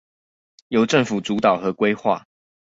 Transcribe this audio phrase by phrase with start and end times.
[0.69, 2.23] 由政府主導和規劃